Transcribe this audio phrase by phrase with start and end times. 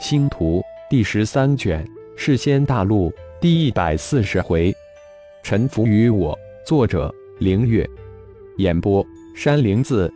[0.00, 1.86] 星图第十三卷，
[2.16, 4.74] 世仙大陆第一百四十回，
[5.42, 6.36] 臣服于我。
[6.66, 7.88] 作者：凌月。
[8.58, 10.12] 演播：山灵子。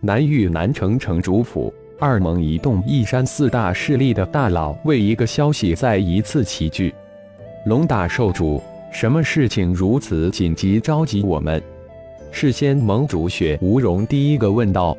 [0.00, 6.94] 南域南城城主府，二盟一动一山四大势力的大佬为一个消息再一次齐聚。
[7.64, 8.62] 龙大受主，
[8.92, 11.60] 什么事情如此紧急召集我们？
[12.30, 14.96] 事先盟主雪无容第一个问道：“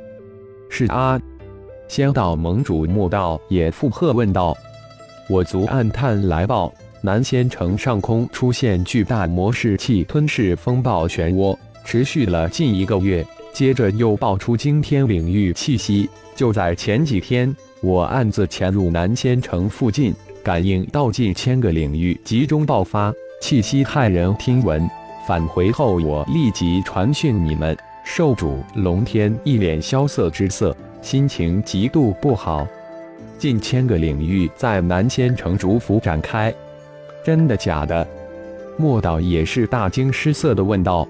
[0.69, 1.21] 是啊。”
[1.87, 4.55] 仙道盟主莫道也附和问道
[5.29, 16.09] ：“我族暗探来报，南仙城上空出现巨大魔式气吞噬风暴漩涡，持续了近一个月，接着又爆出惊天领域气息。
[16.35, 24.87] 就在前几天，我暗自潜入南仙城附近，感应到近千个领域集中爆发气息，骇人听闻。
[25.25, 27.75] 返回后，我立即传讯你们。
[28.09, 30.73] 受主龙天一脸萧瑟之色。
[31.01, 32.67] 心情极度不好，
[33.37, 36.53] 近千个领域在南仙城主府展开，
[37.23, 38.05] 真的假的？
[38.77, 41.07] 莫道也是大惊失色的问道。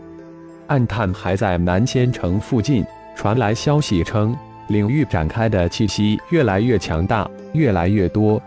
[0.68, 2.86] 暗探还在南仙城附近
[3.16, 4.36] 传来消息称，
[4.68, 8.42] 领域展开的气息越来越强大，越来越多。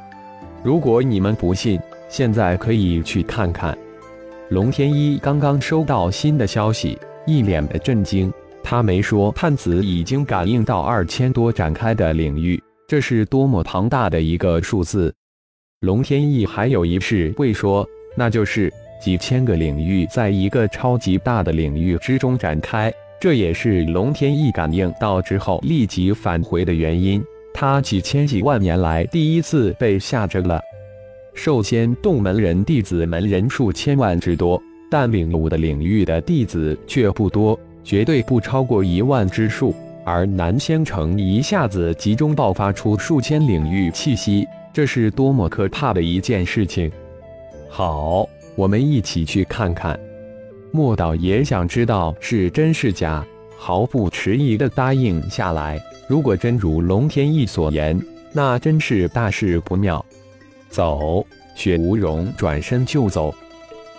[0.63, 3.77] 如果你们不信，现在可以去看看。
[4.51, 8.33] 龙天一刚刚收到新的消息，一脸的震惊。
[8.63, 15.13] 他没说，探子已经感应到二千多展开的领域，这是多么庞大的一个数字！
[15.81, 18.73] 龙天翼还有一事未说，那就是
[19.03, 27.23] 几千个领域在一个超级大的领域之中展开，这也是龙天翼感应到之后立即返回的原因。
[27.53, 30.61] 他几千几万年来第一次被吓着了。
[31.35, 37.59] 寿仙洞门人弟子们人数千万之多，但领悟的领域的弟子却不多。
[37.83, 46.91] 绝对不超过一万之数，而南仙城一下子集中爆发出数千领域气息，这是多么可怕的一件事情！
[47.69, 49.99] 好，我们一起去看看。
[50.73, 53.25] 莫导也想知道是真是假，
[53.57, 55.81] 毫不迟疑地答应下来。
[56.07, 58.01] 如果真如龙天翼所言，
[58.33, 60.05] 那真是大事不妙。
[60.69, 61.27] 走，
[61.57, 63.35] 雪无容转身就走，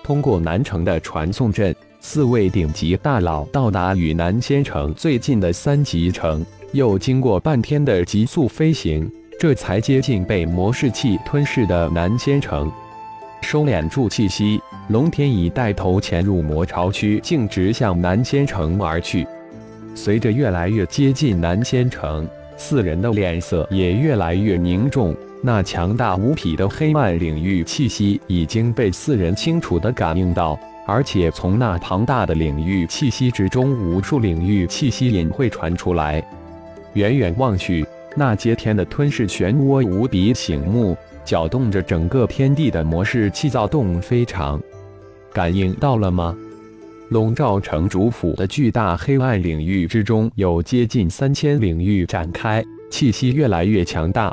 [0.03, 1.75] 通过南城的传送阵。
[2.03, 12.69] 四位顶级大佬到达与南仙城最近的三级城，又经过半天的急速飞行，这才接近被魔式气吞噬的南仙城。
[13.43, 19.25] 收敛住气息，龙天乙带头潜入魔巢区，径直向南仙城而去。
[19.93, 25.15] 随着越来越接近南仙城，四人的脸色也越来越凝重。
[25.43, 30.59] 那强大无匹的黑暗领域气息已经被四人清楚地感应到。
[30.91, 36.21] 而且从那庞大的领域气息之中，无数领域气息隐晦传出来。
[36.95, 44.61] 远远望去，那接天的吞噬漩涡无比醒目，搅动着整个天地的模式气躁动非常。
[45.31, 46.35] 感应到了吗？
[47.07, 54.29] 笼罩城主府的巨大黑暗领域之中，有接近三千领域展开，气息越来越强大。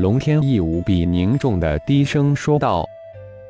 [0.00, 2.84] 龙天翼无比凝重的低声说道。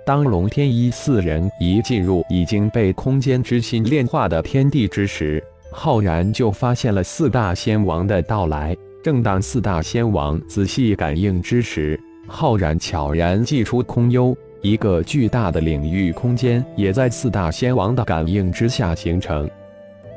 [0.06, 8.76] 当龙天一四人一进入已经被空间之心炼化的天地之时，浩然就发现了四大仙王的到来。
[9.02, 19.50] 正当四大仙王仔细感应之时，浩然悄然祭出空幽，一个巨大的领域空间也在四大仙王的感应之下形成。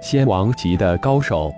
[0.04, 1.52] 仙王级的高手，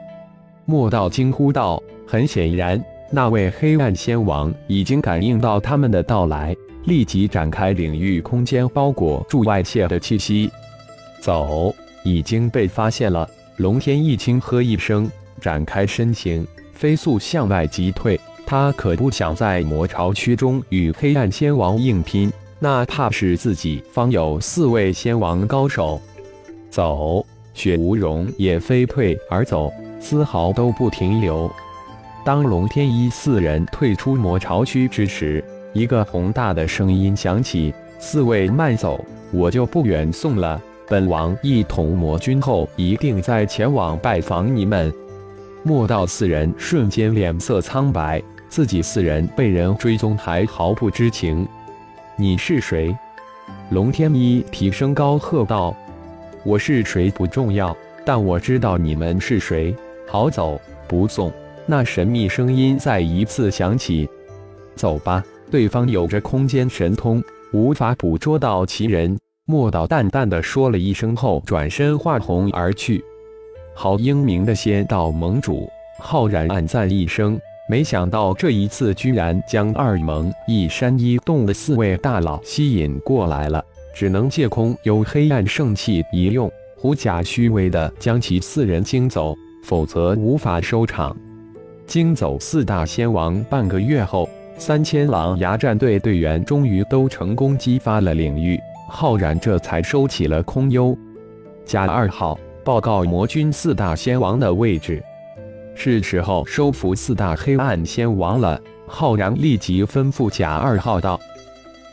[0.63, 2.81] 莫道惊呼道：“很显然，
[3.11, 6.55] 那位黑暗仙王已经感应到他们的到来。”
[6.85, 10.49] 立即展开领域空间，包裹住外界的气息。
[11.19, 13.29] 走，已经被发现了。
[13.57, 15.09] 龙天一轻喝一声，
[15.39, 18.19] 展开身形，飞速向外急退。
[18.45, 26.01] 他可不想在魔巢区中与黑暗仙王硬拼，那怕是自己方有四位仙王高手。
[26.71, 31.49] 走，雪无容也飞退而走，丝毫都不停留。
[32.25, 35.43] 当龙天一四人退出魔巢区之时。
[35.73, 40.61] 一个宏大的声音响起：“四位慢走，我就不远送了。
[40.87, 44.93] 本王一统魔君后，一定再前往拜访你们。”
[45.63, 51.47] 莫道四人瞬间脸色苍白，自己四人被人追踪还毫不知情。
[52.17, 52.93] 你是谁？
[53.69, 55.73] 龙天一提声高喝道
[56.43, 59.73] ：“我是谁不重要，但我知道你们是谁。
[60.07, 61.31] 好走，不送。”
[61.65, 64.09] 那神秘声音再一次响起
[64.75, 67.21] ：“走吧。”对方有着空间神通，
[67.51, 69.15] 无法捕捉到其人。
[69.45, 73.03] 莫道淡淡的说了一声后，转身化红而去。
[73.75, 75.69] 好英明的仙道盟主！
[75.99, 77.37] 浩然暗赞一声，
[77.69, 83.63] 没想到这一次居然将二盟一山一洞的四位大佬吸引过来了，
[83.93, 91.15] 只能借空有黑暗圣器一用，狐假虚伪的将其四人惊走，否则无法收场。
[91.85, 94.29] 惊走四大仙王，半个月后，
[94.61, 100.95] 三千狼牙战队队员终于都成功激发了领域，浩然这才收起了空幽。
[101.65, 105.03] 加二号报告魔军四大仙王的位置。
[105.73, 108.61] 是时候收服四大黑暗仙王了。
[108.85, 111.19] 浩然立即吩咐甲二号道：“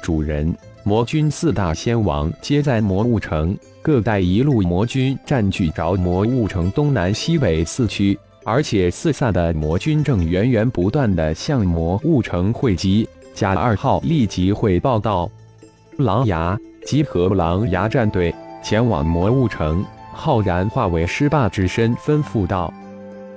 [0.03, 0.55] 主人，
[0.85, 15.31] 魔军四大仙王皆在魔物城，各带一路魔军占据着魔物城东南西北四区，而且四散的魔军正源源不断的向魔物城汇集。”甲二号立即汇报道
[15.99, 22.75] ：“狼牙集合狼牙战队前往魔物城。”浩然化为狮霸之身，吩咐道。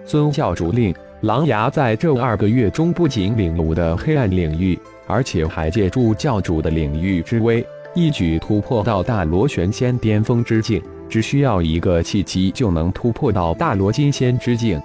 [0.03, 7.63] 遵教主令，狼牙在这二个月中不仅领悟的黑暗领域，而且还借助教主的领域之威，
[7.93, 10.81] 一举突破到大罗玄仙巅峰之境。
[11.07, 14.81] 只需要一个契机，就能突破到大罗金仙之境。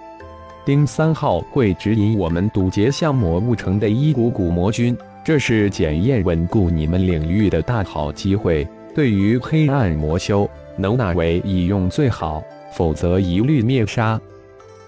[0.67, 8.67] 丁三号会指引我们堵截向魔物城的一股股魔军，这是检验稳固你们领域的大好机会。
[8.93, 12.43] 对于黑暗魔修，能纳为已用最好，
[12.73, 14.21] 否则一律灭杀。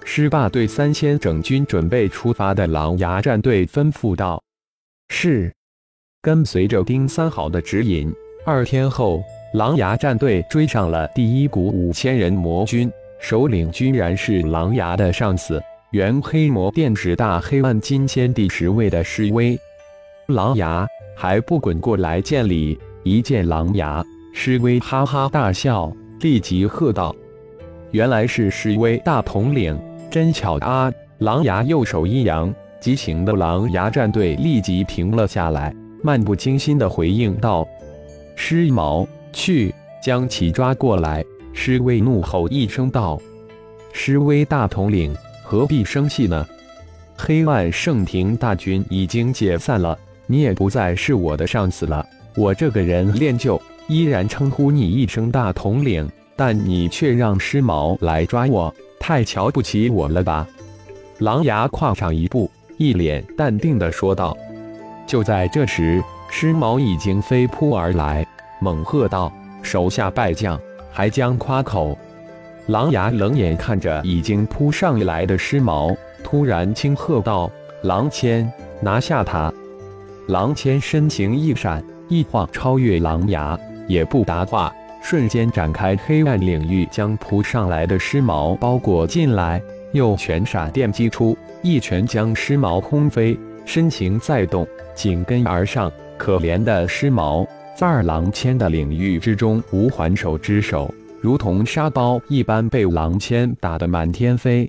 [0.04, 4.42] 狮霸对三千整军准备出发的狼牙战队吩咐道
[5.10, 5.52] ：“是。”
[6.20, 8.12] 跟随着丁三好的指引，
[8.44, 9.22] 二天后，
[9.54, 12.90] 狼牙战队追上了第一股五千人魔军，
[13.20, 15.60] 首领居然是狼牙的上司——
[15.90, 19.58] 原黑魔殿十大黑暗金仙第十位的施威。
[20.28, 20.86] 狼牙
[21.16, 22.78] 还不滚过来见礼！
[23.02, 27.14] 一见狼牙，施威哈哈大笑，立即喝道
[27.90, 29.78] ：“原来是施威大统领！”
[30.10, 30.92] 真巧啊！
[31.18, 37.66] 狼牙右手一扬，急行的狼牙战队立即停了下来，漫不经心的回应道
[38.36, 43.20] ：“施毛，去将其抓过来！”施威怒吼一声道
[43.92, 46.46] ：“施威大统领，何必生气呢？
[47.16, 52.06] 黑暗圣庭大军已经解散了，你也不再是我的上司了。
[52.36, 60.46] 我这个人练就，依然称呼你一声大统领，但你却让施毛来抓我。”太瞧不起我了吧！
[61.18, 64.36] 狼牙跨上一步，一脸淡定地说道。
[65.06, 68.26] 就在这时，狮毛已经飞扑而来，
[68.60, 70.60] 猛喝道：“手下败将，
[70.98, 71.96] 还将夸口！”
[72.66, 77.48] 狼牙冷眼看着已经扑上来的狮毛，突然轻喝道
[77.82, 79.52] ：“狼谦，拿下他！”
[80.26, 83.56] 狼谦身形一闪，一晃超越狼牙，
[83.86, 84.74] 也不答话。
[85.00, 89.62] 瞬间展开黑暗领域，将扑上来的尸毛包裹进来，
[89.92, 94.66] 又拳闪电击出，一拳将尸毛轰飞，身形再动，
[94.96, 95.90] 紧跟而上。
[96.18, 97.46] 可怜的尸毛，
[97.78, 104.68] 在狼谦的领域之中无还手之手，如同沙包一般被狼谦打得满天飞。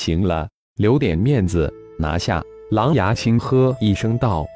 [0.00, 2.42] 行了，留点面子，拿下！
[2.70, 4.46] 狼牙轻喝一声道：“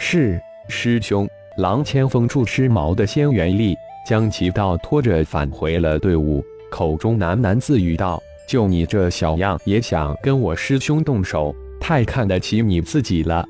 [0.00, 1.24] 是，师兄。”
[1.56, 3.76] 狼谦封住师毛的仙元力。
[4.04, 11.54] 将其倒拖着返回了队伍，口中喃喃自语道：“就你这小样，也想跟我师兄动手？
[11.80, 13.46] 太看得起你自己了。”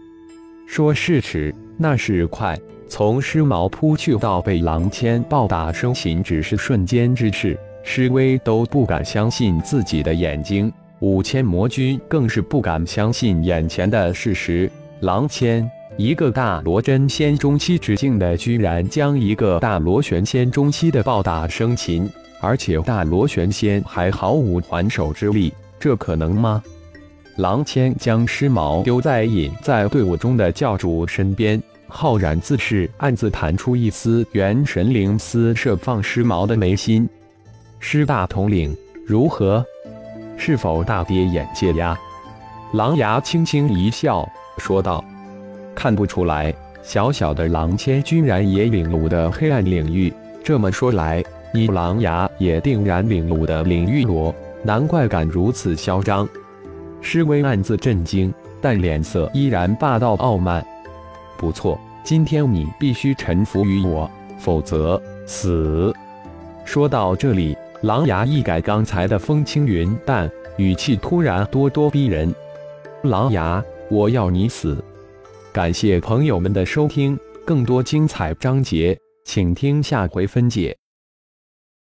[0.69, 2.61] 说是迟，那是快，
[2.97, 7.59] 从尸毛扑去到被狼谦暴打生擒，只是瞬间之事。
[7.83, 14.71] 施威都不敢相信自己的眼睛，五千魔军更是不敢相信眼前的事实。
[15.01, 15.69] 狼谦。
[15.97, 22.09] 一个大罗真仙中期之境的，居然将一个大罗玄仙中期的暴打生擒，
[22.41, 26.63] 而且大罗玄仙还毫无还手之力，这可能吗？
[27.39, 37.09] 狼谦将尸毛丢在隐在队伍中的教主身边，浩然自是暗自弹出一丝元神灵丝，射放尸毛的眉心。
[37.79, 38.77] 师大统领
[39.07, 39.65] 如何？
[40.37, 41.97] 是否大跌眼界呀？
[42.73, 45.05] 狼牙轻轻一笑，说道。
[45.75, 50.13] 看不出来，小小的狼谦居然也领悟的黑暗领域。
[50.43, 51.23] 这么说来，
[51.53, 56.29] 你狼牙也定然领悟的领域罗，难怪敢如此嚣张。
[57.01, 60.65] 师威暗自震惊，但脸色依然霸道傲慢。
[61.37, 65.93] 不错，今天你必须臣服于我，否则死。
[66.65, 72.35] 说到这里，狼牙一改刚才的风轻云淡，语气突然咄咄逼人。
[73.03, 74.83] 狼牙，我要你死！
[75.53, 80.77] 感谢朋友们的收听，更多精彩章节，请听下回分解。